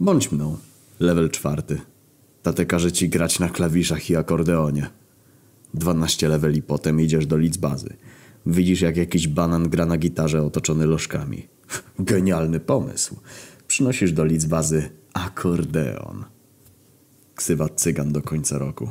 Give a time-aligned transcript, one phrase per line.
[0.00, 0.56] Bądź mną.
[1.00, 1.80] Level czwarty.
[2.42, 4.90] Tate każe ci grać na klawiszach i akordeonie.
[5.74, 7.96] 12 leveli potem idziesz do bazy.
[8.46, 11.48] Widzisz jak jakiś banan gra na gitarze otoczony lożkami.
[11.98, 13.16] Genialny pomysł.
[13.68, 16.24] Przynosisz do bazy akordeon.
[17.34, 18.90] Ksywa cygan do końca roku.